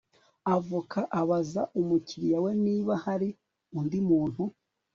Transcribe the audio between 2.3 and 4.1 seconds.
we niba hari undi